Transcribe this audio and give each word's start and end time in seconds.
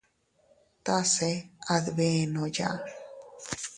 Tase 0.85 1.31
a 1.73 1.75
dbenoya. 1.85 2.69